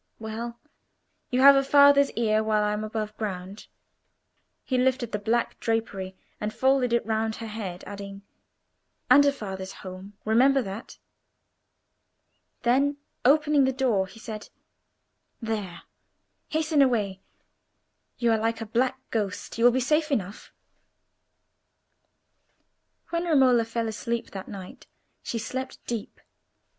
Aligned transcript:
"Well, 0.17 0.59
you 1.29 1.41
have 1.41 1.55
a 1.55 1.63
father's 1.63 2.09
ear 2.13 2.43
while 2.43 2.63
I 2.63 2.73
am 2.73 2.83
above 2.83 3.15
ground,"—he 3.17 3.69
lifted 4.75 5.11
the 5.11 5.19
black 5.19 5.59
drapery 5.59 6.15
and 6.39 6.51
folded 6.51 6.91
it 6.91 7.05
round 7.05 7.35
her 7.35 7.45
head, 7.45 7.83
adding—"and 7.85 9.25
a 9.27 9.31
father's 9.31 9.71
home; 9.85 10.13
remember 10.25 10.63
that." 10.63 10.97
Then 12.63 12.97
opening 13.23 13.65
the 13.65 13.71
door, 13.71 14.07
he 14.07 14.17
said: 14.19 14.49
"There, 15.39 15.83
hasten 16.49 16.81
away. 16.81 17.21
You 18.17 18.31
are 18.31 18.39
like 18.39 18.59
a 18.59 18.65
black 18.65 18.97
ghost; 19.11 19.59
you 19.59 19.65
will 19.65 19.71
be 19.71 19.79
safe 19.79 20.11
enough." 20.11 20.51
When 23.09 23.25
Romola 23.25 23.65
fell 23.65 23.87
asleep 23.87 24.31
that 24.31 24.47
night, 24.47 24.87
she 25.21 25.37
slept 25.37 25.77
deep. 25.85 26.19